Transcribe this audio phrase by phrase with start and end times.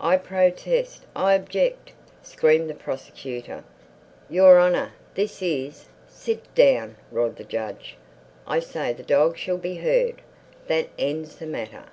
[0.00, 3.62] "I protest, I object!" screamed the Prosecutor.
[4.28, 7.96] "Your Honor, this is—" "Sit down!" roared the judge.
[8.44, 10.20] "I say the dog shall be heard.
[10.66, 11.84] That ends the matter.